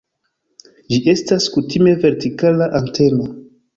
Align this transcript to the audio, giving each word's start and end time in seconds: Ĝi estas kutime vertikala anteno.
Ĝi 0.93 0.99
estas 1.13 1.47
kutime 1.57 1.93
vertikala 2.07 2.69
anteno. 2.81 3.29